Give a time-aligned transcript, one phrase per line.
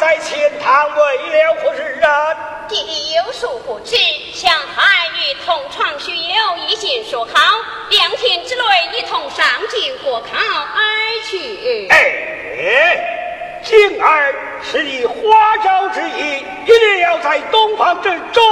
[0.00, 0.96] 在前堂为
[1.28, 2.34] 了何事啊？
[2.70, 3.94] 弟弟有所不知，
[4.32, 6.34] 想太女同床须友
[6.66, 7.58] 一心说好，
[7.90, 8.62] 两天之内
[8.94, 10.80] 一同上京过考而
[11.28, 11.86] 去。
[11.90, 18.42] 哎，静儿是你花招之一，一定要在东方之中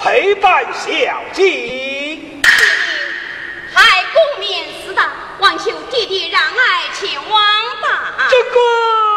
[0.00, 0.90] 陪伴小
[1.32, 1.44] 姐。
[1.44, 2.42] 弟弟，
[4.12, 7.40] 公面死大，望求弟弟让爱前往
[7.82, 8.26] 吧。
[8.28, 9.07] 这个。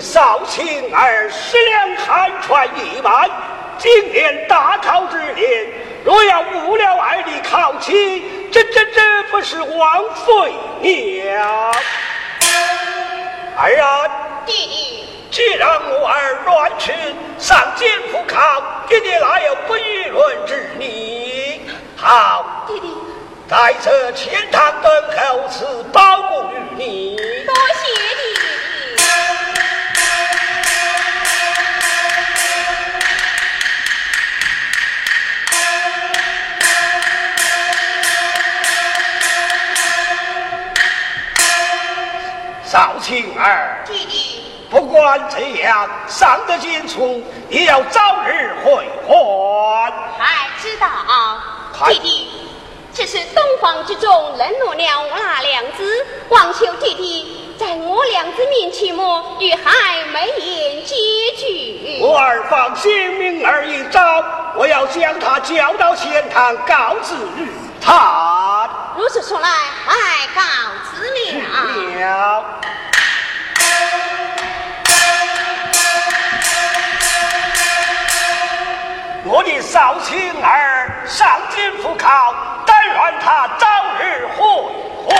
[0.00, 3.30] 少卿儿十两寒传一万，
[3.78, 5.66] 今年大考之年，
[6.04, 10.52] 若要误了儿的考期，这这这不是枉费
[11.34, 11.72] 了。
[13.56, 14.08] 儿啊，
[14.46, 16.92] 弟弟，既然我儿乱吃，
[17.38, 19.76] 上京赴考，爹爹哪有不
[44.80, 49.92] 管怎样，伤得金楚也要早日回还。
[50.18, 50.88] 还知道，
[51.86, 52.28] 弟弟，
[52.92, 60.96] 这是东方之中冷落了我那娘子，望求弟弟在我娘子面前莫与孩眉眼结
[61.36, 62.00] 局。
[62.00, 64.24] 我儿放心，明儿一招，
[64.56, 67.48] 我要将他叫到前堂告知于
[67.84, 68.68] 他。
[68.96, 69.48] 如此说来，
[69.86, 70.40] 还，告
[70.90, 72.44] 辞了。
[79.26, 82.34] 我的少卿儿上京赴考，
[82.66, 83.66] 但愿他早
[83.98, 84.44] 日回
[85.08, 85.10] 还。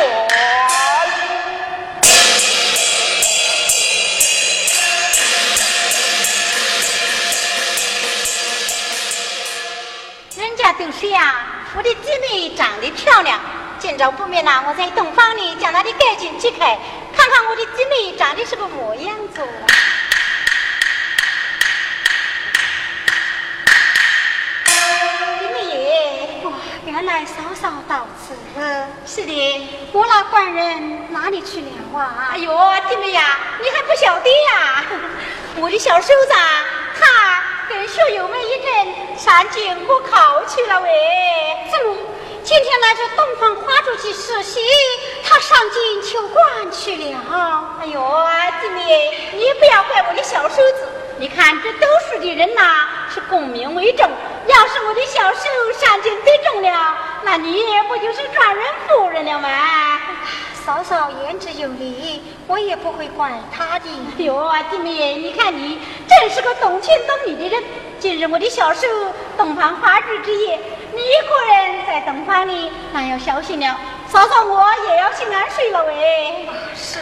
[10.37, 11.35] 人家都是呀，
[11.77, 13.41] 我的弟妹长得漂亮，
[13.81, 16.79] 见着不面呐，我在洞房里将她的盖巾揭开，
[17.17, 19.43] 看看我的弟妹长得什么模样子。
[25.41, 26.53] 弟妹，我
[26.87, 28.87] 原来嫂嫂到此了。
[29.05, 32.31] 是的，我那官人哪里去了啊？
[32.35, 32.57] 哎呦，
[32.89, 34.85] 弟妹呀，你还不晓得呀？
[35.57, 36.35] 我的小叔子，
[37.01, 38.95] 他跟学友们一阵
[39.25, 40.91] 上京过考去了喂。
[41.73, 41.97] 怎么？
[42.43, 44.61] 今天来这东方花烛去实习，
[45.25, 47.79] 他上京求官去了。
[47.81, 48.03] 哎呦，
[48.61, 50.87] 弟妹，你不要怪我的小叔子。
[51.17, 54.07] 你看这读书的人呐，是功名为重。
[54.47, 55.41] 要是我的小手
[55.81, 59.49] 上京得中了，那你不就是状元夫人了吗？
[60.67, 63.89] 嫂嫂言之有理，我也不会怪他的。
[64.19, 67.65] 哎呦，弟妹，你看你真是个懂情懂理的人。
[68.05, 68.87] 今日我的小手
[69.35, 70.61] 洞房花烛之夜，
[70.93, 73.81] 你一个人在洞房里，那要小心了。
[74.09, 76.47] 嫂嫂，我也要去安睡了喂。
[76.77, 76.99] 是。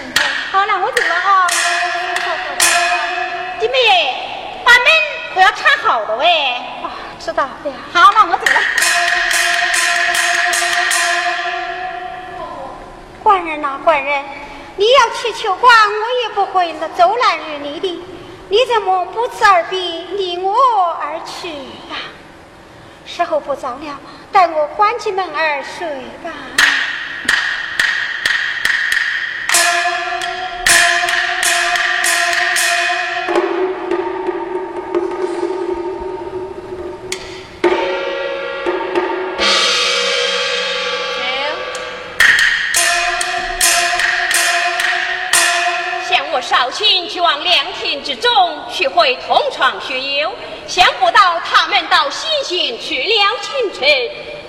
[0.53, 1.49] 好，那我走了啊。
[3.59, 3.75] 弟妹，
[4.65, 4.85] 把门
[5.35, 6.25] 不要插好的喂。
[6.85, 7.51] 啊知道了。
[7.93, 8.25] 好那。
[8.25, 8.61] 我走了。
[13.25, 14.25] 官人呐，官人，
[14.77, 18.05] 你要去求官，我也不会走烂日你的。
[18.53, 20.55] 你怎么不辞而别，离我
[21.01, 21.49] 而去
[21.89, 21.97] 呀？
[23.07, 23.99] 时候不早了，
[24.31, 25.89] 待我关起门儿睡
[26.23, 26.31] 吧。
[47.21, 47.65] 往凉
[48.03, 50.33] 之中学会同床学友，
[50.67, 53.89] 想不到他们到西行去了清晨。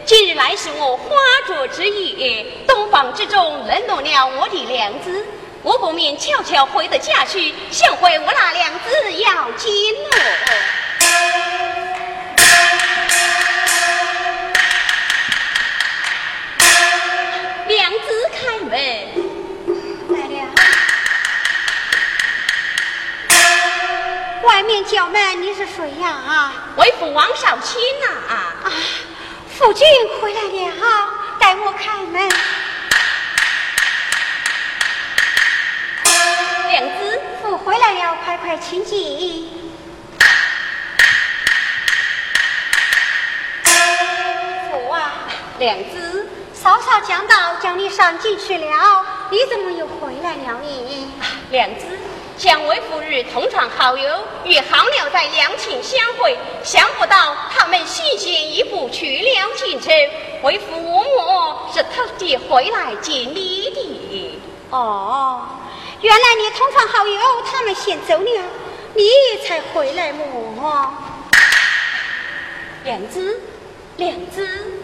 [0.06, 1.06] 今日来是我花
[1.46, 5.26] 烛之夜，洞房之中冷落了我的娘子，
[5.62, 9.72] 我不免悄悄回到家去，想回我那娘子要紧
[10.04, 10.10] 了。
[24.74, 26.10] 面叫门，你是谁呀？
[26.10, 28.08] 啊，为父王少卿呐！
[28.28, 28.34] 啊，
[28.64, 28.72] 啊
[29.48, 29.86] 夫君
[30.20, 31.10] 回来了，
[31.40, 32.28] 带我开门。
[36.70, 39.48] 娘子，父回来了，快快请进。
[44.72, 45.12] 父啊，
[45.60, 51.14] 娘子，嫂嫂讲到，叫你上进去了，你怎么又回来了呢？
[51.52, 51.93] 娘子。
[52.38, 59.94] 将为夫与同窗好友，与好鸟在两情相会，想不到他们先行一步去了京城，
[60.42, 64.42] 为父我莫是特地回来见你的。
[64.72, 65.42] 哦，
[66.02, 67.20] 原来你同窗好友
[67.52, 68.44] 他们先走了，
[68.96, 69.08] 你
[69.46, 70.94] 才回来么？
[72.84, 73.40] 娘子，
[73.96, 74.83] 娘子，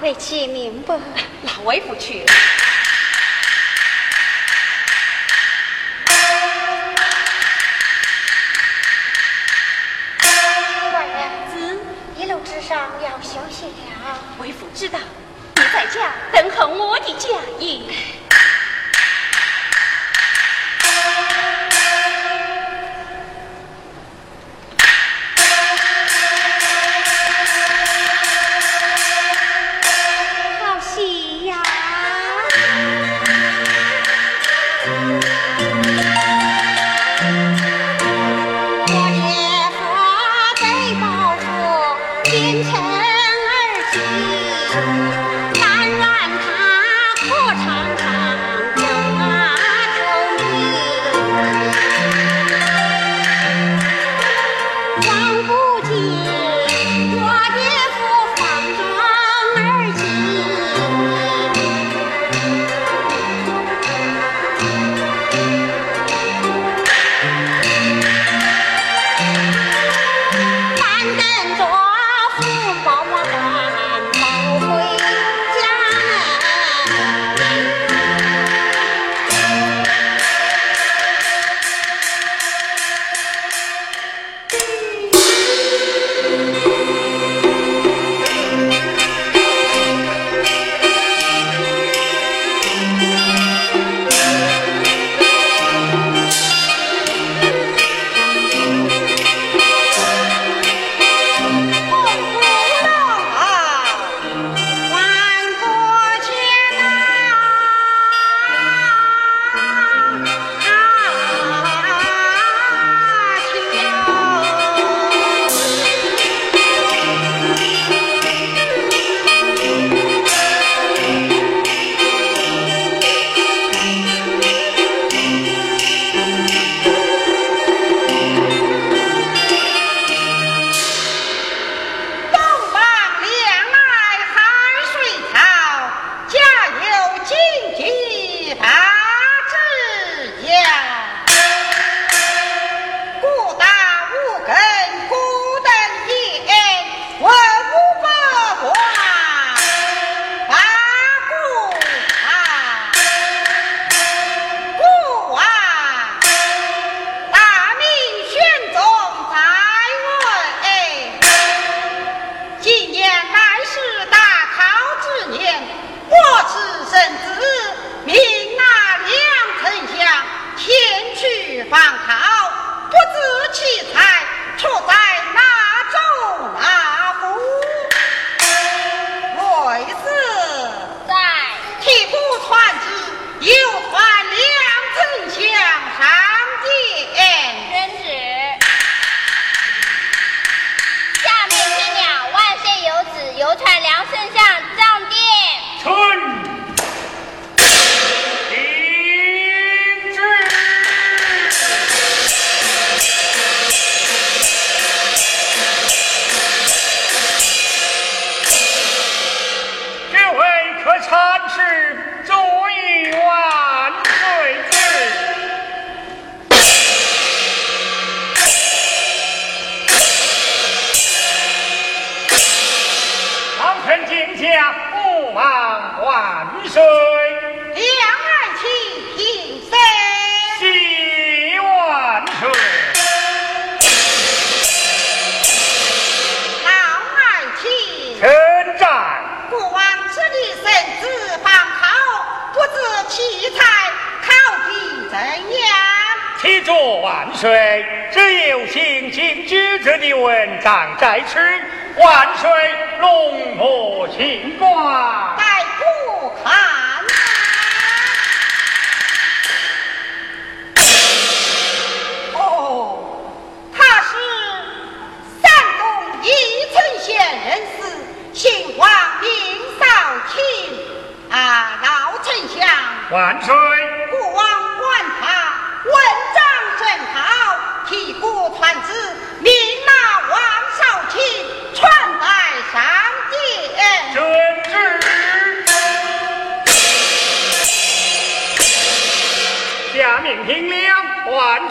[0.00, 0.98] 为其明白，
[1.42, 2.24] 那为父去。
[55.82, 56.31] 两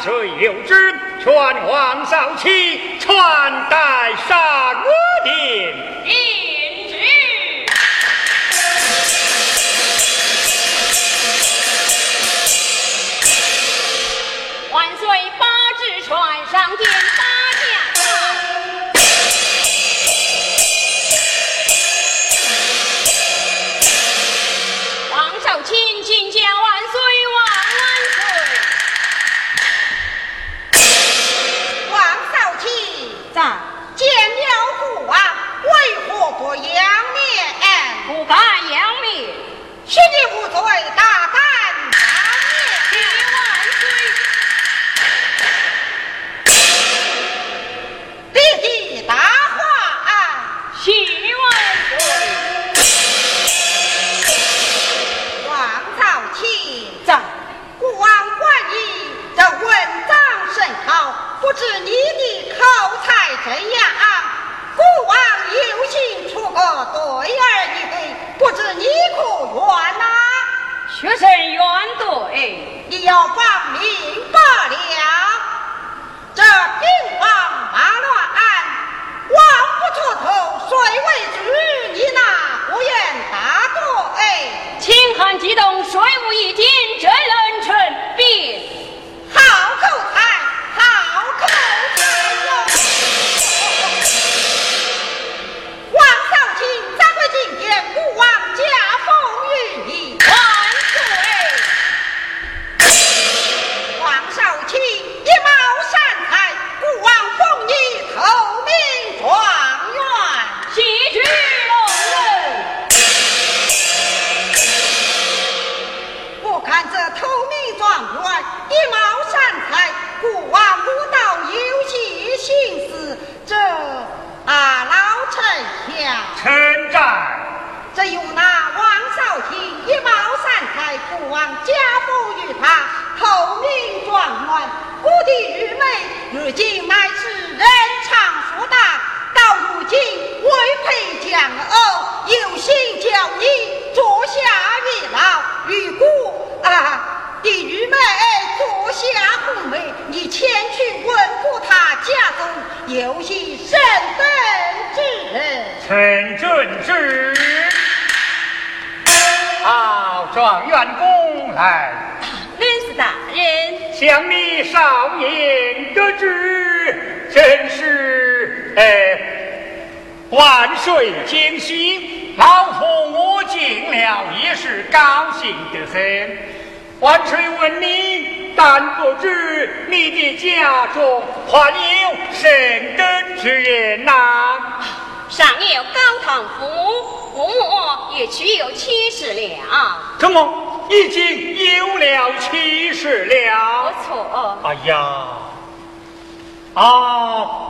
[0.02, 0.74] 遂有旨
[1.22, 2.50] 传皇少亲
[3.00, 4.90] 传代杀我
[5.24, 6.12] 殿民
[6.88, 7.66] 女
[14.72, 15.46] 万岁八
[15.78, 17.11] 字传上天
[73.12, 73.41] 要。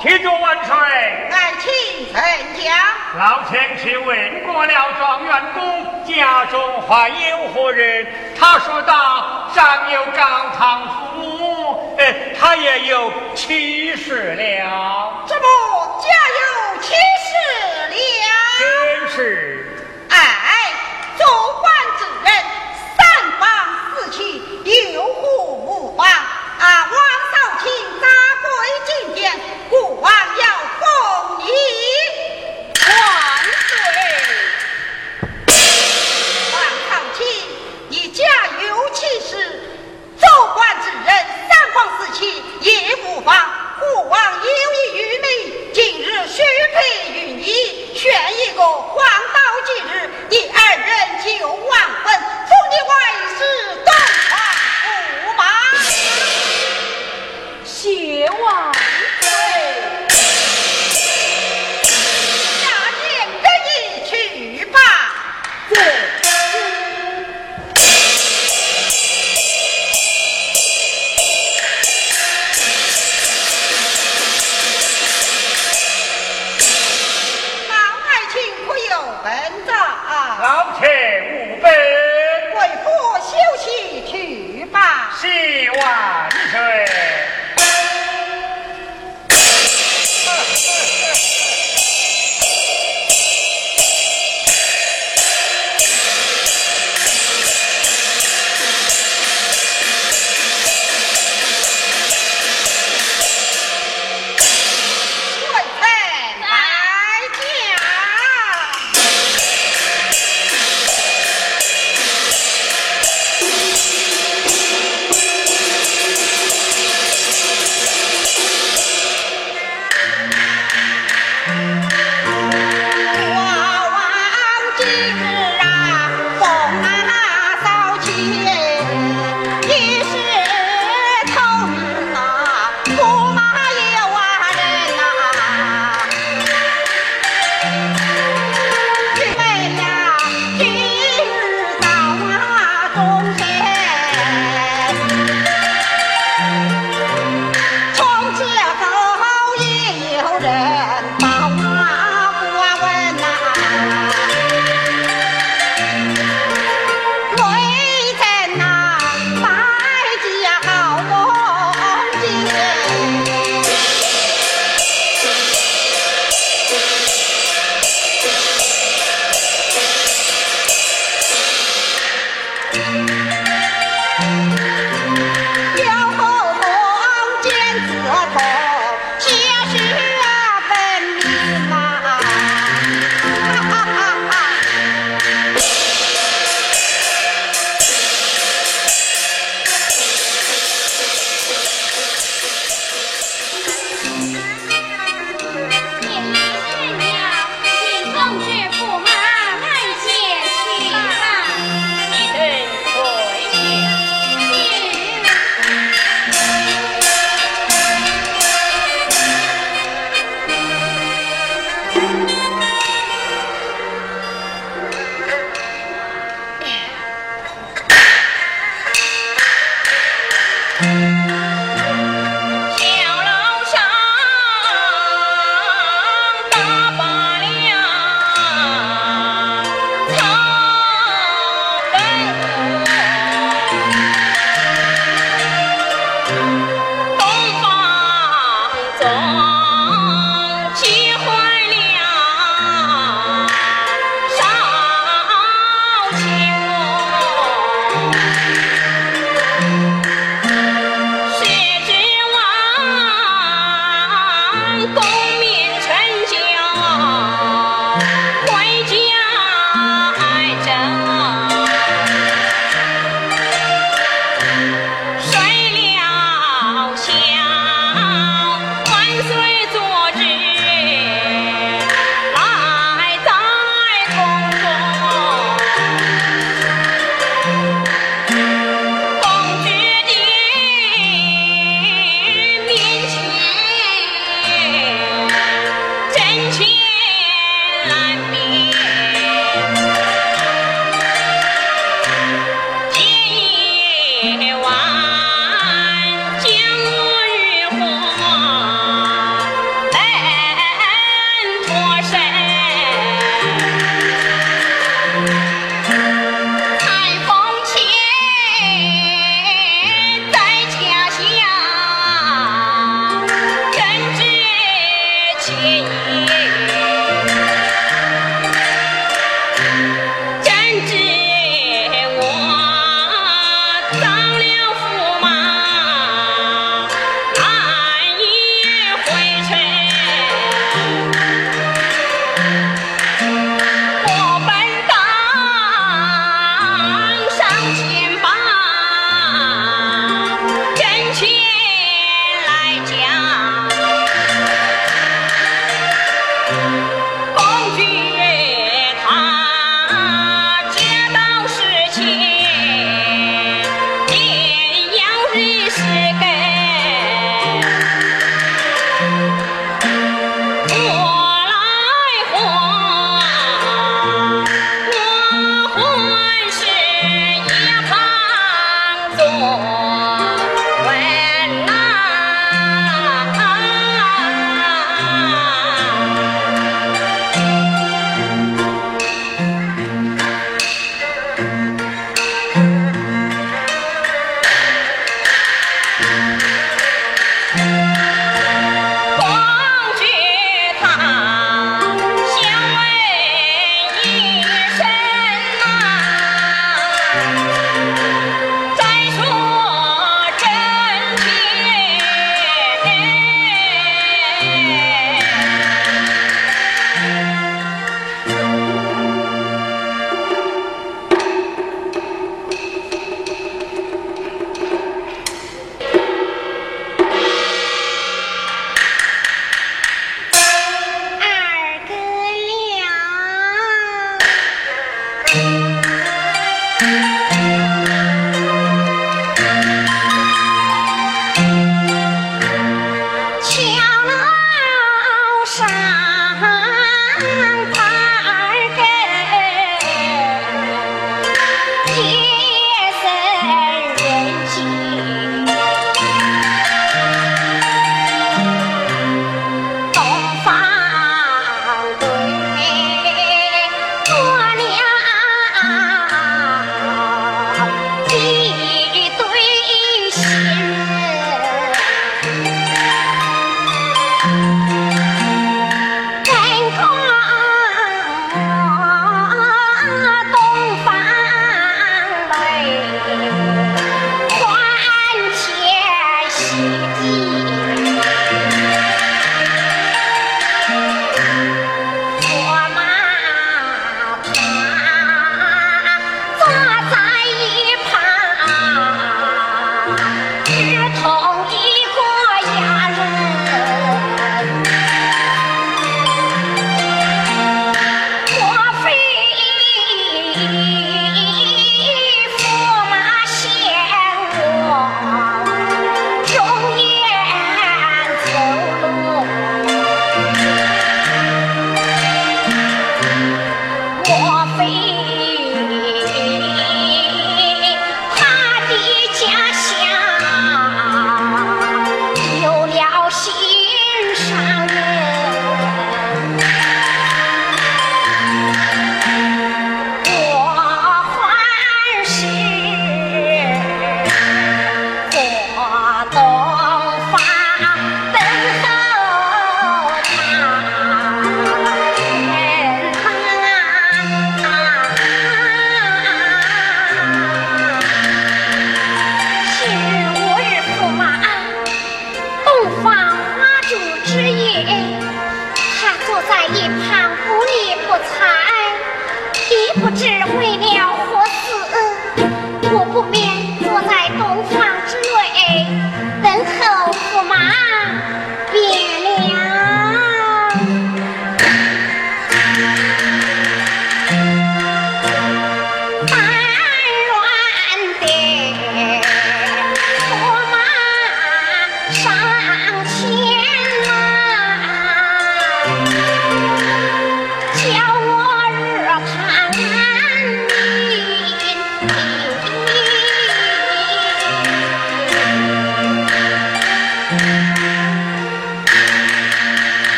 [0.00, 0.74] 其中万岁？
[0.76, 2.22] 俺请陈
[2.62, 2.72] 家。
[3.18, 8.06] 老天，请问过了状元公，家中还有何人？
[8.38, 10.22] 他说道：“上有高
[10.56, 15.47] 堂父母，哎，他也有七十了。”这。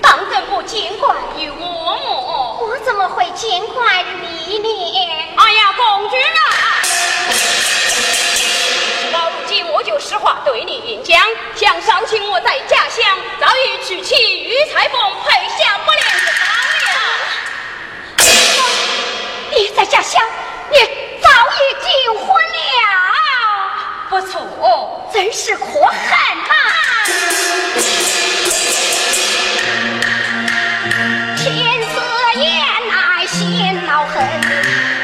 [0.00, 4.06] 当真不见怪于我母我怎么会见怪于
[4.58, 4.68] 你呢
[5.36, 6.42] 哎呀公主啊！
[9.12, 11.20] 到如今我就实话对你讲
[11.54, 13.04] 想少请我在家乡
[13.40, 16.50] 早已娶妻于裁缝配下不良的好
[16.86, 16.98] 了
[19.50, 20.22] 你在家乡
[20.70, 20.78] 你
[21.20, 21.90] 早已订
[22.26, 22.58] 婚了。
[24.08, 24.42] 不错。
[25.12, 25.68] 真是可恨
[26.48, 26.54] 呐。
[34.06, 34.22] 恨！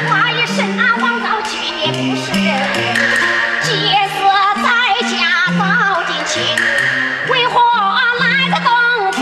[0.00, 2.48] 我一生啊，枉遭千年不是人。
[3.62, 3.70] 结
[4.08, 4.18] 子
[4.62, 4.66] 在
[5.08, 5.16] 家
[5.58, 5.60] 遭
[6.04, 6.42] 尽情，
[7.28, 7.60] 为何
[8.20, 9.18] 来到东华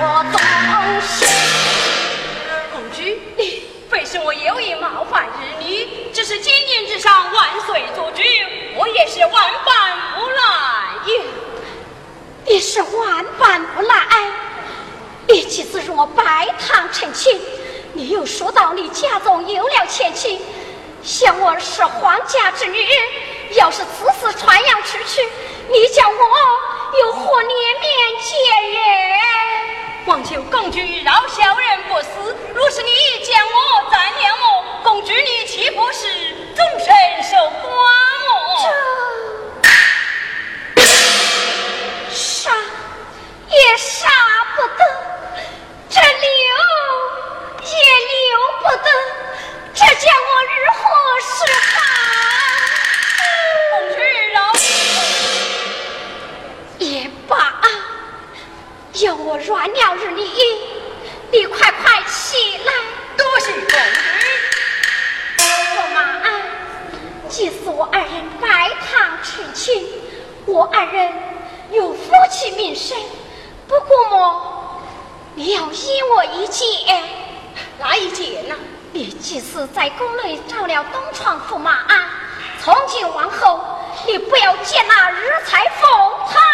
[0.00, 0.36] 我东
[1.00, 1.26] 西？
[2.72, 3.02] 公主，
[3.36, 8.22] 你非是我有意冒犯日女，只是今年之上万岁做主，
[8.76, 10.42] 我也是万般无奈
[11.06, 11.24] 呀。
[12.46, 14.06] 你是万般无奈，
[15.28, 17.38] 你岂是若拜堂成亲？
[17.98, 20.40] 你又说到你家中有了前妻，
[21.02, 22.86] 想我是皇家之女，
[23.56, 25.20] 要是此事传扬出去，
[25.68, 26.14] 你叫我
[27.00, 27.90] 又何脸面
[28.22, 28.80] 见人？
[30.06, 32.36] 望求公主饶小人不死。
[32.54, 32.90] 若是你
[33.24, 36.06] 见我再念我，公主你岂不是
[36.54, 36.86] 终身
[37.24, 37.66] 受寡
[38.22, 38.30] 我？
[40.76, 42.52] 这杀
[43.48, 44.08] 也杀
[44.54, 44.84] 不得。
[48.68, 48.84] 不得，
[49.72, 50.82] 这叫我如何
[51.22, 51.32] 是
[51.72, 51.80] 好？
[53.70, 54.00] 红玉
[54.34, 54.38] 柔，
[56.78, 57.32] 也罢，
[58.92, 60.22] 要我软了日你，
[61.32, 62.72] 你快快起来。
[63.16, 63.72] 多谢红玉。
[65.38, 65.40] 驸
[65.94, 65.98] 马，
[67.30, 69.88] 既是我二人拜堂成亲，
[70.44, 71.10] 我二人
[71.70, 72.98] 有夫妻名声，
[73.66, 74.82] 不过么，
[75.36, 76.66] 你要依我一见。
[77.78, 78.54] 哪一件呢？
[78.92, 82.10] 你几次在宫内招了东床驸马啊？
[82.60, 83.60] 从今往后，
[84.06, 85.88] 你不要见那日才凤
[86.28, 86.47] 他。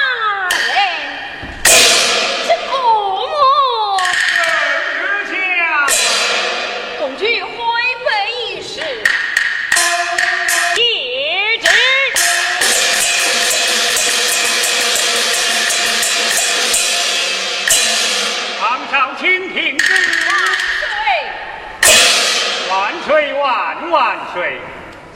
[24.35, 24.61] 水。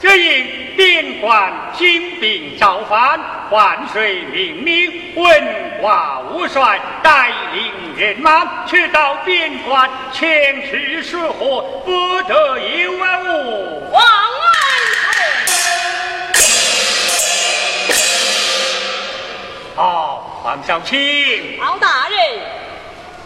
[0.01, 3.19] 这因边关金兵造反，
[3.51, 11.61] 万水命令文化武帅带领人马去到边关，前去是何？
[11.83, 13.91] 不得有误。
[13.91, 14.01] 王安
[15.45, 15.51] 泰，
[19.75, 22.68] 好，王小青，好大人。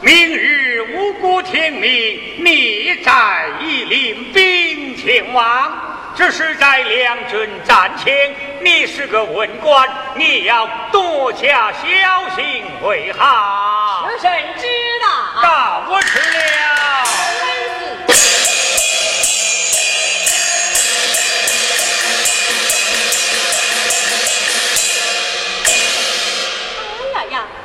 [0.04, 5.72] 明日五谷天明你再一领兵前往
[6.14, 8.14] 只是在两军战前
[8.62, 14.10] 你是个文官你要多加小心为好。
[14.12, 14.68] 使神知
[15.02, 16.73] 道大王吃了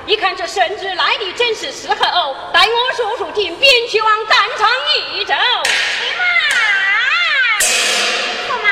[0.09, 4.67] 你看这圣旨来的真是时候，待我叔叔听，便去往战场
[5.13, 5.35] 一走。
[5.35, 5.37] 驸
[6.17, 6.25] 马，
[8.49, 8.71] 驸马，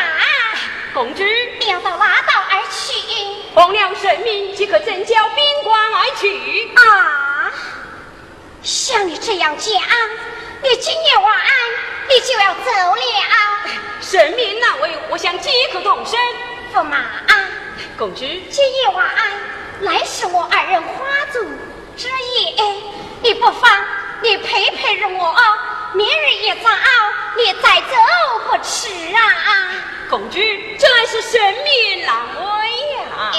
[0.95, 1.23] 公主，
[1.61, 3.53] 你要到哪道而去？
[3.55, 6.71] 皇娘圣命即可征交边关而去。
[6.75, 7.53] 啊，
[8.63, 9.75] 像你这样讲，
[10.63, 11.51] 你今夜晚安，
[12.09, 13.03] 你就要走了。
[14.01, 16.19] 圣命难违，我想即刻动身。
[16.73, 17.05] 驸马，
[17.99, 19.33] 公主今夜晚安。
[19.81, 21.45] 来是我二人花烛
[21.97, 22.55] 之夜，
[23.21, 23.85] 你不妨
[24.23, 25.37] 你陪陪着我，
[25.93, 26.71] 明日一早
[27.37, 27.97] 你再走
[28.49, 29.21] 不迟啊。
[30.09, 30.39] 公主，
[30.79, 33.33] 这乃是神命难违呀。
[33.35, 33.39] 哎，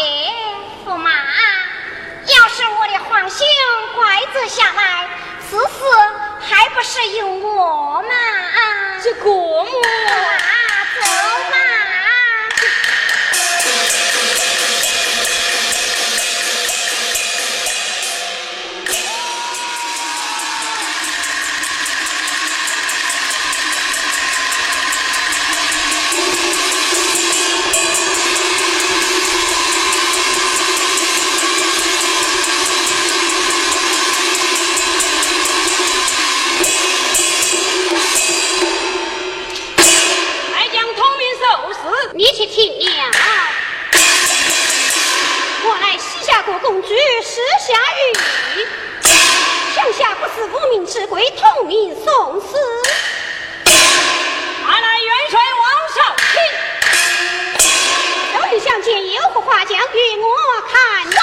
[0.85, 3.47] 驸马，要是我的皇兄
[3.95, 5.07] 拐子下来，
[5.49, 5.67] 此事
[6.39, 8.09] 还不是由我吗？
[9.03, 9.71] 这国母。
[10.99, 11.05] 走
[11.51, 11.86] 吧。
[42.47, 43.11] 听娘，
[45.63, 48.13] 我乃西夏国公主石霞玉，
[49.75, 52.55] 乡下不是无名之鬼，同名送死。
[53.65, 56.39] 俺乃元帅王少卿，
[58.35, 59.81] 有人相见，有何话讲与
[60.21, 60.27] 我
[60.71, 61.21] 看到。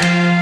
[0.00, 0.39] 句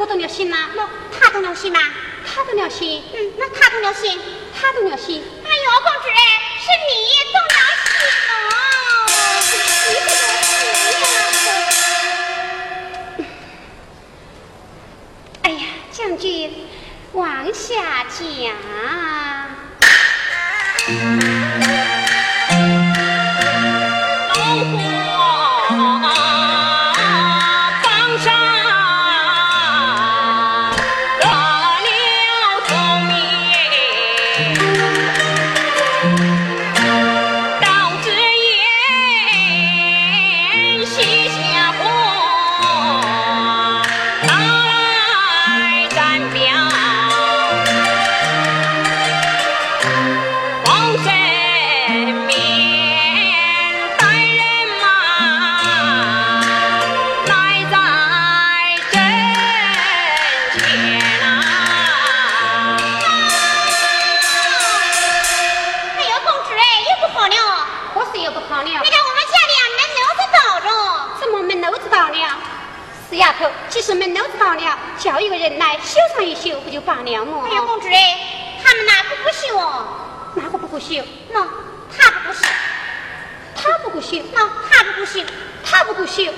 [0.00, 1.78] 我都了心啦、那他都了心吗？
[2.26, 3.04] 他都了心。
[3.12, 4.18] 嗯，那他都了心，
[4.58, 5.22] 他都了心。
[5.44, 6.08] 哎呦，公主，
[6.56, 6.90] 是你
[7.34, 7.92] 动了心
[8.32, 8.40] 了。
[15.42, 16.66] 哎呀，将军，
[17.12, 18.18] 往下讲。
[76.80, 77.44] 发凉么？
[77.46, 77.96] 哎呀，公主人，
[78.62, 79.54] 他们哪个不行？
[80.34, 81.04] 哪个不行？
[81.30, 82.48] 那他不行。
[83.54, 84.24] 他不行。
[84.32, 85.26] 那他不行。
[85.62, 86.32] 他不行。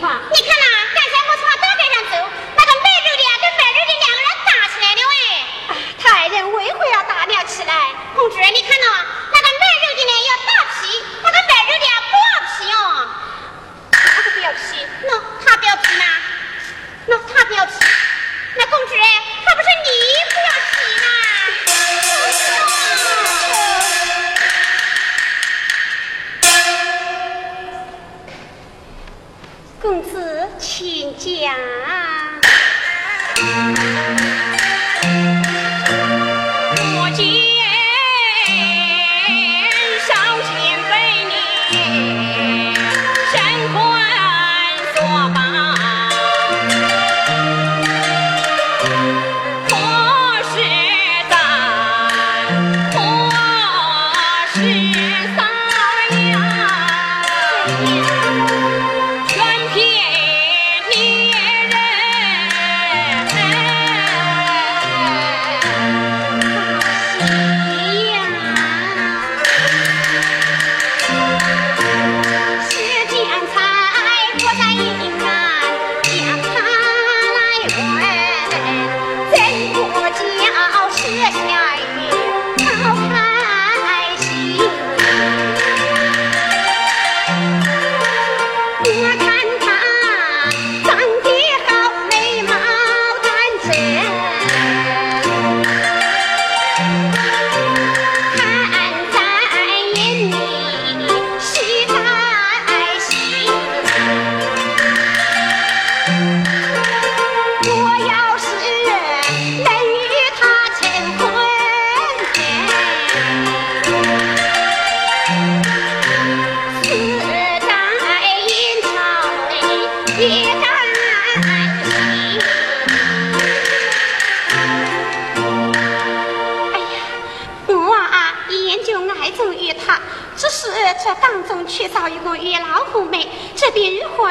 [0.00, 0.39] 话。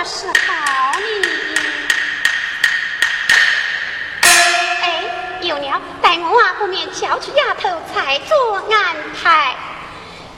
[0.04, 1.22] 是好礼。
[4.82, 5.04] 哎，
[5.42, 9.56] 有了，待我啊，不免瞧去丫头才做安排。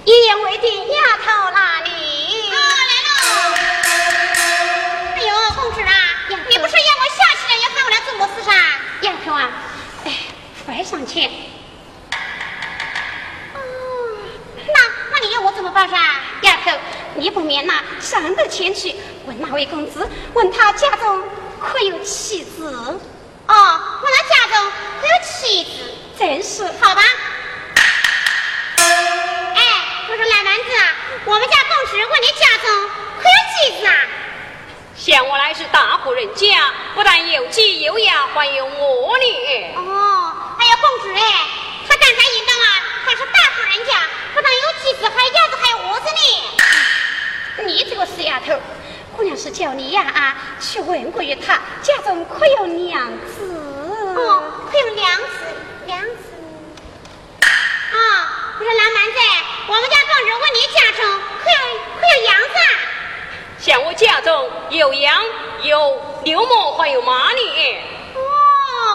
[0.03, 2.49] 一言为定，丫头那里。
[2.49, 2.57] 啊
[2.89, 3.09] 来喽。
[5.16, 5.93] 哎呦，公子啊，
[6.28, 8.51] 你不是让我下去了，要喊我来做么事噻？
[9.01, 9.49] 丫头啊，
[10.05, 10.07] 哎，
[10.66, 11.32] 快上前。
[14.74, 14.80] 那
[15.12, 15.95] 那你要我怎么办噻？
[16.41, 16.72] 丫头，
[17.16, 18.95] 你不免呐，上得前去。
[19.26, 21.24] 问哪位公子，问他家中
[21.59, 22.65] 可有妻子？
[22.65, 25.69] 哦，问他家中可有妻子？
[26.17, 27.01] 真是，好吧。
[28.78, 29.61] 哎，
[30.09, 30.95] 我说俺丸子啊，
[31.26, 33.93] 我们家公子问你家中可有妻子啊？
[34.97, 39.74] 想我来是大户人家，不但有妻有养，还有我呢。
[39.76, 41.22] 哦，还有公子哎，
[41.88, 44.01] 他刚才应当啊，他是大户人家，
[44.34, 45.51] 不但有妻子，还要。
[49.52, 53.43] 叫你呀、啊、去问过于他，家中可有娘子？
[54.16, 55.28] 哦，可有娘子？
[55.86, 56.08] 娘子？
[57.41, 57.97] 啊、
[58.58, 59.20] 我说老蛮子，
[59.68, 61.58] 我们家公主问你家中可有
[61.99, 62.56] 可有羊子？
[63.60, 65.24] 像我家中有羊，
[65.64, 67.78] 有牛毛，还有马呢。
[68.16, 68.20] 哦，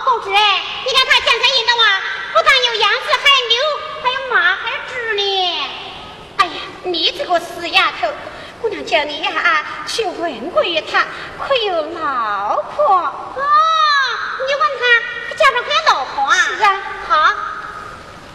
[0.05, 2.03] 公主哎，你看他讲才赢的哇，
[2.33, 3.57] 不但有羊子，还有牛，
[4.03, 5.23] 还有马，还有猪呢。
[6.39, 6.53] 哎呀，
[6.85, 8.09] 你这个死丫头！
[8.61, 11.05] 姑娘叫你呀、啊、去问过一趟，
[11.39, 12.97] 可有老婆？
[12.97, 13.43] 哦，
[14.47, 14.85] 你问他，
[15.29, 16.37] 他家上个有老婆啊？
[16.57, 17.15] 是啊，好。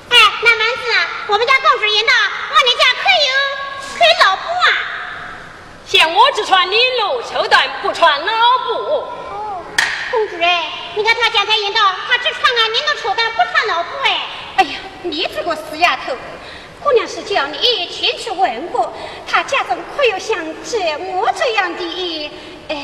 [0.10, 0.82] 哎，那男子，
[1.28, 2.14] 我们家公主人呐，
[2.54, 3.30] 问你家可有
[3.98, 4.68] 可有老婆啊？
[5.86, 8.34] 像我只穿你露绸缎，不穿老
[8.68, 9.08] 布。
[10.12, 14.22] 公主哎，你看他家才言道，他只穿俺、啊、您的绸缎，不穿老布哎。
[14.58, 16.16] 哎呀，你这个死丫头，
[16.84, 18.92] 姑娘是叫你前去问过，
[19.30, 22.32] 她家中可有像这我这样的
[22.70, 22.76] 哎，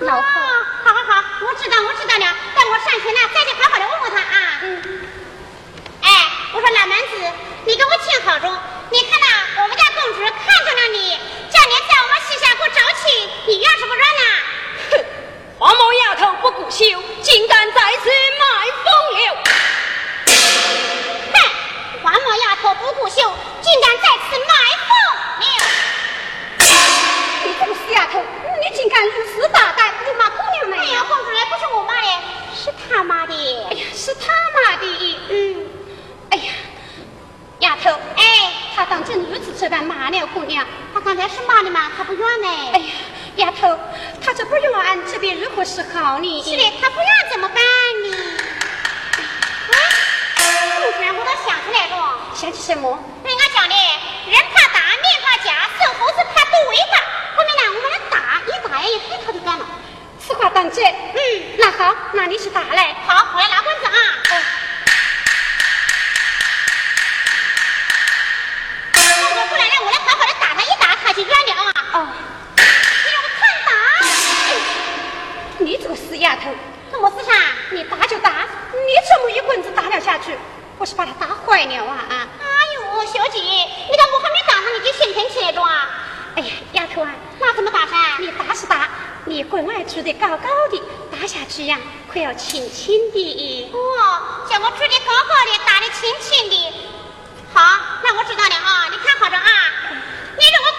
[0.00, 0.22] 老婆。
[0.82, 2.36] 好，好，好，我知道，我知道了。
[2.56, 4.60] 等我上去了，再去好好的问问她啊。
[4.62, 4.82] 嗯。
[6.02, 6.08] 哎，
[6.54, 7.14] 我说老蛮子，
[7.64, 8.48] 你给我听好着，
[8.90, 11.10] 你看呐，我们家公主看中了你，
[11.50, 14.24] 叫你在我们西夏国找亲，你愿什不愿呐？
[14.90, 15.04] 哼，
[15.58, 18.44] 黄毛丫头不顾羞，竟敢在此卖
[18.82, 18.86] 风
[19.18, 19.36] 流。
[22.02, 23.16] 环磨丫头不顾秀，
[23.60, 24.54] 竟敢在此埋
[24.86, 24.90] 伏！
[27.44, 28.22] 你这个死丫头，
[28.62, 30.78] 你竟敢如此大胆，辱骂姑娘们！
[30.78, 32.08] 哎呀，公主来，不是我骂的，
[32.54, 33.34] 是他骂的。
[33.70, 34.86] 哎呀，是他骂的。
[35.28, 35.68] 嗯。
[36.30, 36.52] 哎呀，
[37.58, 40.66] 丫头，哎，他当真如此这般骂了姑娘？
[40.94, 41.90] 他刚才是骂的吗？
[41.96, 42.48] 他不冤呢。
[42.72, 42.86] 哎呀，
[43.36, 43.78] 丫头，
[44.24, 46.42] 他这不冤，这边如何是好呢？
[46.42, 47.62] 是的，他不冤怎么办？
[52.70, 52.96] 什么？
[53.24, 53.74] 人家讲的，
[54.30, 57.02] 人怕打，面怕假，瘦猴子怕肚围大。
[57.34, 59.66] 后面呢，我们来打，一打呀，一黑他就干了。
[60.20, 60.84] 此话当真？
[60.84, 61.18] 嗯，
[61.58, 62.94] 那好，那你去打来。
[63.08, 63.90] 好，我来拿棍子啊。
[64.30, 64.42] 哦。
[68.94, 71.74] 公主过来，让我来好好的打他，一打他就软了啊。
[71.94, 72.06] 哦。
[72.54, 72.62] 你
[73.10, 73.72] 让我看打。
[75.58, 76.54] 你这个死丫头，
[76.92, 77.34] 怎么事啊？
[77.72, 80.38] 你打就打，你怎么一棍子打了下去，
[80.78, 82.28] 我是把他打坏了啊啊！
[83.20, 85.90] 小姐，你看我还没打上，你就心疼起来着啊？
[86.36, 88.16] 哎呀，丫头啊，那怎么打噻？
[88.18, 88.88] 你打是打，
[89.26, 91.76] 你棍外举得高高的，打下去呀，
[92.10, 93.70] 可要轻轻的。
[93.74, 96.72] 哦，叫我举得高高的，打得轻轻的。
[97.52, 97.60] 好，
[98.02, 99.50] 那我知道了啊，你看好着啊，
[100.38, 100.69] 你让我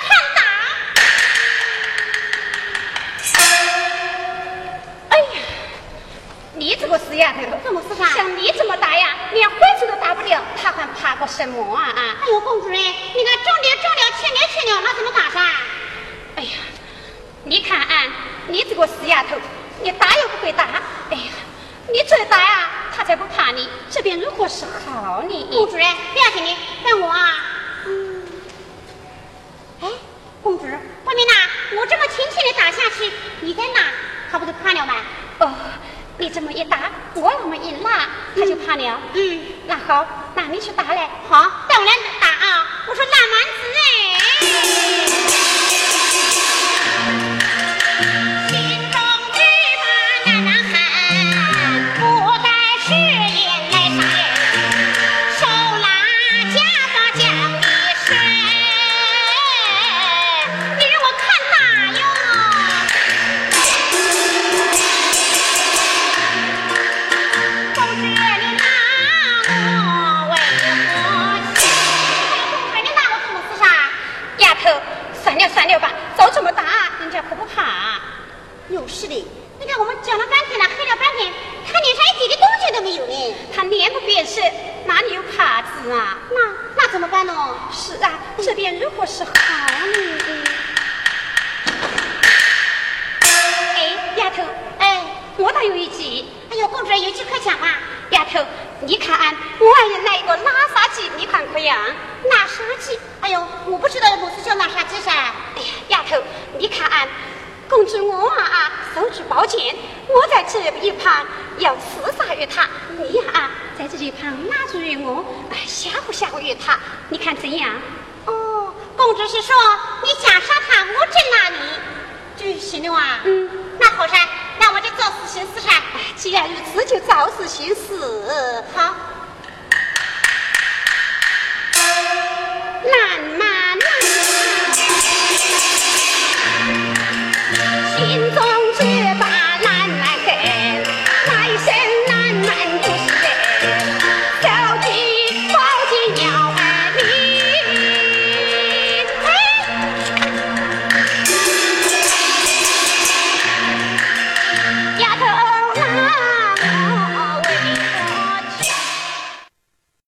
[6.62, 8.06] 你这个死丫头，怎么事噻？
[8.14, 12.16] 像你这么大呀，连鬼子都打不了，他还怕个什么啊啊？
[12.22, 15.42] 哎呦，公主人，你看中了中了，轻了轻了，那怎么打噻？
[16.36, 16.52] 哎呀，
[17.46, 18.14] 你看啊，
[18.48, 19.38] 你这个死丫头，
[19.82, 20.66] 你打又不会打，
[21.10, 21.24] 哎呀，
[21.92, 23.68] 你再打呀，他才不怕你。
[23.90, 25.48] 这边如果是好呢？
[25.52, 27.38] 公主人，不要紧的，让我啊，
[27.88, 28.24] 嗯，
[29.82, 29.88] 哎，
[30.44, 31.34] 公主，外面呐，
[31.72, 33.82] 我这么轻轻的打下去，你在哪，
[34.32, 34.94] 他不就怕了吗？
[35.40, 35.52] 哦，
[36.18, 39.00] 你这么一打，我那么一拉，他就怕了。
[39.14, 40.06] 嗯，那好，
[40.36, 41.10] 那你去打来。
[41.28, 42.68] 好，带我来打啊！
[42.88, 45.61] 我说烂蛮子哎。